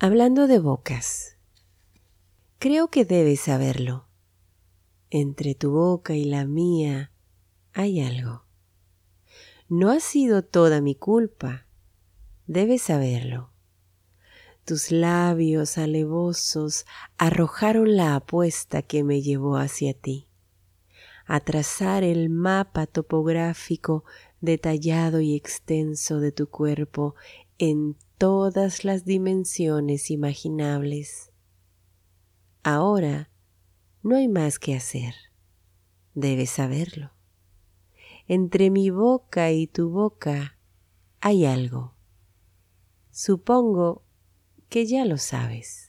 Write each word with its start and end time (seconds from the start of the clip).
Hablando 0.00 0.46
de 0.46 0.60
bocas, 0.60 1.36
creo 2.60 2.86
que 2.86 3.04
debes 3.04 3.40
saberlo. 3.40 4.06
Entre 5.10 5.56
tu 5.56 5.72
boca 5.72 6.14
y 6.14 6.22
la 6.22 6.44
mía 6.44 7.10
hay 7.72 8.00
algo. 8.00 8.44
No 9.68 9.90
ha 9.90 9.98
sido 9.98 10.44
toda 10.44 10.80
mi 10.80 10.94
culpa, 10.94 11.66
debes 12.46 12.82
saberlo. 12.82 13.50
Tus 14.64 14.92
labios 14.92 15.78
alevosos 15.78 16.86
arrojaron 17.16 17.96
la 17.96 18.14
apuesta 18.14 18.82
que 18.82 19.02
me 19.02 19.20
llevó 19.20 19.56
hacia 19.56 19.94
ti, 19.94 20.28
a 21.26 21.40
trazar 21.40 22.04
el 22.04 22.30
mapa 22.30 22.86
topográfico 22.86 24.04
detallado 24.40 25.20
y 25.20 25.34
extenso 25.34 26.20
de 26.20 26.30
tu 26.30 26.48
cuerpo 26.48 27.16
en 27.58 27.96
todas 28.18 28.84
las 28.84 29.04
dimensiones 29.04 30.10
imaginables. 30.10 31.32
Ahora 32.64 33.30
no 34.02 34.16
hay 34.16 34.28
más 34.28 34.58
que 34.58 34.74
hacer, 34.74 35.14
debes 36.14 36.50
saberlo. 36.50 37.12
Entre 38.26 38.70
mi 38.70 38.90
boca 38.90 39.52
y 39.52 39.68
tu 39.68 39.88
boca 39.90 40.58
hay 41.20 41.46
algo. 41.46 41.94
Supongo 43.10 44.04
que 44.68 44.84
ya 44.84 45.04
lo 45.04 45.16
sabes. 45.16 45.87